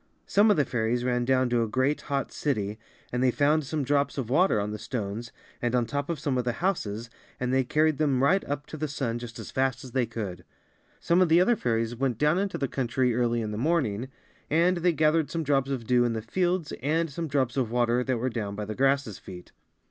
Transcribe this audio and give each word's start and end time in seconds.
Some 0.25 0.49
of 0.49 0.57
the 0.57 0.65
fairies 0.65 1.03
ran 1.03 1.25
down 1.25 1.47
to 1.51 1.61
a 1.61 1.67
great, 1.67 2.01
hot 2.01 2.31
city 2.31 2.79
and 3.11 3.21
they 3.21 3.29
found 3.29 3.63
some 3.63 3.83
drops 3.83 4.17
of 4.17 4.31
water 4.31 4.59
On 4.59 4.71
the 4.71 4.79
stones 4.79 5.31
and 5.61 5.75
on 5.75 5.85
top 5.85 6.09
of 6.09 6.17
(Some 6.19 6.39
of 6.39 6.43
the 6.43 6.53
houses 6.53 7.11
and 7.39 7.53
they 7.53 7.63
carried 7.63 7.99
them 7.99 8.23
right 8.23 8.43
up 8.45 8.65
to 8.65 8.77
the 8.77 8.87
sun 8.87 9.19
just 9.19 9.37
as 9.37 9.51
fast 9.51 9.83
as 9.83 9.91
they 9.91 10.07
could. 10.07 10.43
Some 10.99 11.21
of 11.21 11.29
the 11.29 11.39
other 11.39 11.55
fairies 11.55 11.95
went 11.95 12.17
down 12.17 12.39
into 12.39 12.57
the 12.57 12.67
country 12.67 13.13
early 13.13 13.41
in 13.43 13.51
the 13.51 13.59
morning 13.59 14.07
and 14.07 14.07
they 14.07 14.09
14 14.09 14.25
UP 14.25 14.33
TO 14.33 14.49
THE 14.49 14.57
SKY 14.57 14.65
AND 14.65 14.83
BACK. 14.83 14.97
gathered 14.97 15.29
some 15.29 15.43
drops 15.43 15.69
of 15.69 15.85
dew 15.85 16.03
in 16.03 16.13
the 16.13 16.21
fields 16.23 16.71
and 16.81 17.09
some 17.11 17.27
drops 17.27 17.55
of 17.55 17.69
water 17.71 18.03
that 18.03 18.17
were 18.17 18.29
down 18.31 18.55
by 18.55 18.65
the 18.65 18.73
grasses' 18.73 19.19
feet. 19.19 19.51